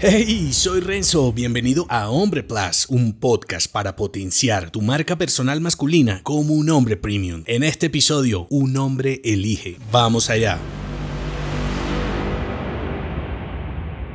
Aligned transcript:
Hey, 0.00 0.52
soy 0.52 0.78
Renzo, 0.78 1.32
bienvenido 1.32 1.84
a 1.88 2.08
Hombre 2.08 2.44
Plus, 2.44 2.86
un 2.88 3.12
podcast 3.12 3.68
para 3.68 3.96
potenciar 3.96 4.70
tu 4.70 4.80
marca 4.80 5.18
personal 5.18 5.60
masculina 5.60 6.20
como 6.22 6.54
un 6.54 6.70
hombre 6.70 6.96
premium. 6.96 7.42
En 7.46 7.64
este 7.64 7.86
episodio, 7.86 8.46
un 8.48 8.76
hombre 8.76 9.20
elige. 9.24 9.76
Vamos 9.90 10.30
allá. 10.30 10.60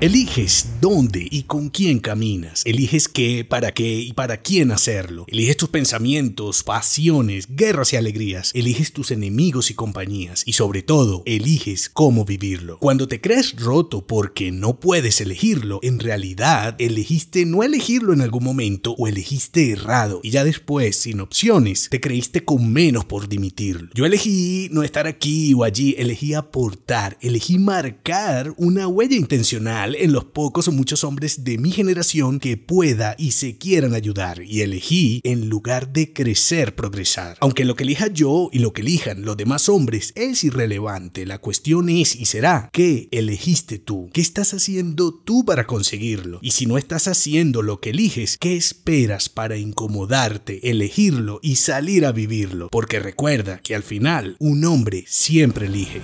Eliges 0.00 0.74
dónde 0.80 1.26
y 1.28 1.42
con 1.42 1.70
quién 1.70 1.98
caminas. 1.98 2.62
Eliges 2.64 3.08
qué, 3.08 3.44
para 3.44 3.72
qué 3.72 3.98
y 3.98 4.12
para 4.12 4.36
quién 4.42 4.70
hacerlo. 4.70 5.24
Eliges 5.26 5.56
tus 5.56 5.70
pensamientos, 5.70 6.62
pasiones, 6.62 7.48
guerras 7.48 7.92
y 7.92 7.96
alegrías. 7.96 8.52
Eliges 8.54 8.92
tus 8.92 9.10
enemigos 9.10 9.72
y 9.72 9.74
compañías. 9.74 10.44
Y 10.46 10.52
sobre 10.52 10.82
todo, 10.82 11.24
eliges 11.26 11.88
cómo 11.88 12.24
vivirlo. 12.24 12.78
Cuando 12.78 13.08
te 13.08 13.20
crees 13.20 13.56
roto 13.56 14.06
porque 14.06 14.52
no 14.52 14.78
puedes 14.78 15.20
elegirlo, 15.20 15.80
en 15.82 15.98
realidad 15.98 16.76
elegiste 16.78 17.44
no 17.44 17.64
elegirlo 17.64 18.12
en 18.12 18.20
algún 18.20 18.44
momento 18.44 18.94
o 18.98 19.08
elegiste 19.08 19.72
errado. 19.72 20.20
Y 20.22 20.30
ya 20.30 20.44
después, 20.44 20.94
sin 20.94 21.18
opciones, 21.18 21.88
te 21.90 22.00
creíste 22.00 22.44
con 22.44 22.72
menos 22.72 23.04
por 23.04 23.28
dimitirlo. 23.28 23.90
Yo 23.94 24.06
elegí 24.06 24.68
no 24.70 24.84
estar 24.84 25.08
aquí 25.08 25.54
o 25.54 25.64
allí, 25.64 25.96
elegí 25.98 26.34
aportar, 26.34 27.18
elegí 27.20 27.58
marcar 27.58 28.54
una 28.58 28.86
huella 28.86 29.16
intencional 29.16 29.87
en 29.96 30.12
los 30.12 30.24
pocos 30.24 30.68
o 30.68 30.72
muchos 30.72 31.04
hombres 31.04 31.44
de 31.44 31.58
mi 31.58 31.70
generación 31.70 32.40
que 32.40 32.56
pueda 32.56 33.14
y 33.18 33.32
se 33.32 33.58
quieran 33.58 33.94
ayudar 33.94 34.42
y 34.42 34.62
elegí 34.62 35.20
en 35.24 35.48
lugar 35.48 35.92
de 35.92 36.12
crecer 36.12 36.74
progresar. 36.74 37.36
Aunque 37.40 37.64
lo 37.64 37.74
que 37.74 37.84
elija 37.84 38.08
yo 38.08 38.48
y 38.52 38.58
lo 38.58 38.72
que 38.72 38.82
elijan 38.82 39.22
los 39.22 39.36
demás 39.36 39.68
hombres 39.68 40.12
es 40.14 40.44
irrelevante, 40.44 41.26
la 41.26 41.38
cuestión 41.38 41.88
es 41.88 42.16
y 42.16 42.26
será 42.26 42.68
¿qué 42.72 43.08
elegiste 43.10 43.78
tú? 43.78 44.10
¿Qué 44.12 44.20
estás 44.20 44.54
haciendo 44.54 45.14
tú 45.14 45.44
para 45.44 45.66
conseguirlo? 45.66 46.38
Y 46.42 46.52
si 46.52 46.66
no 46.66 46.78
estás 46.78 47.08
haciendo 47.08 47.62
lo 47.62 47.80
que 47.80 47.90
eliges, 47.90 48.36
¿qué 48.38 48.56
esperas 48.56 49.28
para 49.28 49.56
incomodarte, 49.56 50.70
elegirlo 50.70 51.40
y 51.42 51.56
salir 51.56 52.04
a 52.04 52.12
vivirlo? 52.12 52.68
Porque 52.70 52.98
recuerda 53.00 53.60
que 53.62 53.74
al 53.74 53.82
final 53.82 54.36
un 54.38 54.64
hombre 54.64 55.04
siempre 55.06 55.66
elige. 55.66 56.00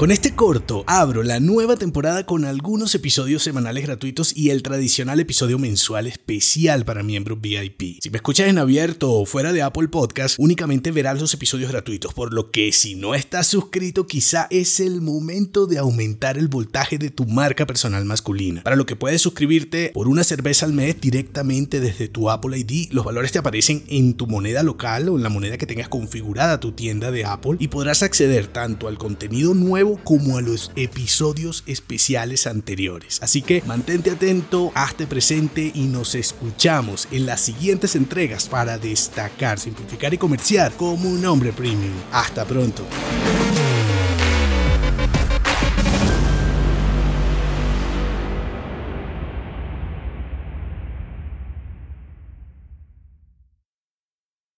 Con 0.00 0.10
este 0.10 0.34
corto 0.34 0.82
abro 0.86 1.22
la 1.22 1.40
nueva 1.40 1.76
temporada 1.76 2.24
con 2.24 2.46
algunos 2.46 2.94
episodios 2.94 3.42
semanales 3.42 3.84
gratuitos 3.84 4.34
y 4.34 4.48
el 4.48 4.62
tradicional 4.62 5.20
episodio 5.20 5.58
mensual 5.58 6.06
especial 6.06 6.86
para 6.86 7.02
miembros 7.02 7.38
VIP. 7.38 8.00
Si 8.00 8.08
me 8.08 8.16
escuchas 8.16 8.48
en 8.48 8.56
abierto 8.56 9.12
o 9.12 9.26
fuera 9.26 9.52
de 9.52 9.60
Apple 9.60 9.88
Podcast, 9.88 10.36
únicamente 10.38 10.90
verás 10.90 11.20
los 11.20 11.34
episodios 11.34 11.70
gratuitos, 11.70 12.14
por 12.14 12.32
lo 12.32 12.50
que 12.50 12.72
si 12.72 12.94
no 12.94 13.14
estás 13.14 13.48
suscrito 13.48 14.06
quizá 14.06 14.46
es 14.48 14.80
el 14.80 15.02
momento 15.02 15.66
de 15.66 15.76
aumentar 15.76 16.38
el 16.38 16.48
voltaje 16.48 16.96
de 16.96 17.10
tu 17.10 17.26
marca 17.26 17.66
personal 17.66 18.06
masculina, 18.06 18.62
para 18.62 18.76
lo 18.76 18.86
que 18.86 18.96
puedes 18.96 19.20
suscribirte 19.20 19.90
por 19.92 20.08
una 20.08 20.24
cerveza 20.24 20.64
al 20.64 20.72
mes 20.72 20.98
directamente 20.98 21.78
desde 21.78 22.08
tu 22.08 22.30
Apple 22.30 22.58
ID. 22.58 22.90
Los 22.92 23.04
valores 23.04 23.32
te 23.32 23.38
aparecen 23.38 23.84
en 23.88 24.14
tu 24.14 24.26
moneda 24.26 24.62
local 24.62 25.10
o 25.10 25.18
en 25.18 25.22
la 25.22 25.28
moneda 25.28 25.58
que 25.58 25.66
tengas 25.66 25.90
configurada 25.90 26.58
tu 26.58 26.72
tienda 26.72 27.10
de 27.10 27.26
Apple 27.26 27.56
y 27.58 27.68
podrás 27.68 28.02
acceder 28.02 28.46
tanto 28.46 28.88
al 28.88 28.96
contenido 28.96 29.52
como 29.96 30.38
a 30.38 30.42
los 30.42 30.72
episodios 30.76 31.64
especiales 31.66 32.46
anteriores. 32.46 33.18
Así 33.22 33.42
que 33.42 33.62
mantente 33.66 34.10
atento, 34.10 34.72
hazte 34.74 35.06
presente 35.06 35.70
y 35.74 35.84
nos 35.86 36.14
escuchamos 36.14 37.08
en 37.10 37.26
las 37.26 37.40
siguientes 37.40 37.96
entregas 37.96 38.48
para 38.48 38.78
destacar, 38.78 39.58
simplificar 39.58 40.14
y 40.14 40.18
comerciar 40.18 40.72
como 40.72 41.08
un 41.08 41.24
hombre 41.24 41.52
premium. 41.52 41.94
Hasta 42.12 42.44
pronto. 42.44 42.84